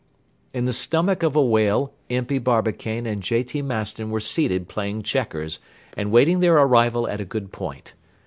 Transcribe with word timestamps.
In 0.51 0.65
the 0.65 0.73
stomach 0.73 1.21
of 1.21 1.35
a 1.35 1.43
whale 1.43 1.93
Impey 2.09 2.39
Barbicane 2.39 3.05
and 3.05 3.21
J. 3.21 3.43
T. 3.43 3.61
Maston 3.61 4.09
were 4.09 4.19
seated 4.19 4.67
playing 4.67 5.03
checkers 5.03 5.59
and 5.95 6.09
waiting 6.09 6.39
their 6.39 6.55
arrival 6.55 7.07
at 7.07 7.21
a 7.21 7.23
good 7.23 7.51
point. 7.51 7.93